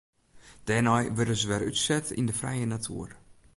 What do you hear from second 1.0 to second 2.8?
wurde se wer útset yn de frije